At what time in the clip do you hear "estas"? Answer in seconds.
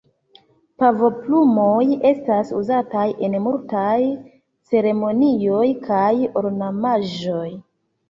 2.13-2.55